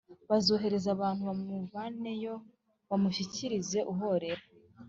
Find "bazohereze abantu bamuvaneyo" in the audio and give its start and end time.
0.29-2.33